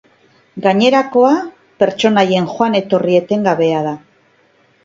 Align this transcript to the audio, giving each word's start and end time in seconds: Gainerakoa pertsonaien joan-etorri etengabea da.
Gainerakoa 0.65 1.33
pertsonaien 1.83 2.49
joan-etorri 2.57 3.19
etengabea 3.21 3.85
da. 3.91 3.97